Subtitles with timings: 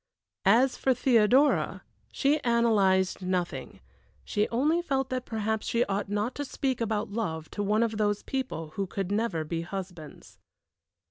[0.47, 3.81] As for Theodora, she analyzed nothing,
[4.25, 7.97] she only felt that perhaps she ought not to speak about love to one of
[7.99, 10.39] those people who could never be husbands.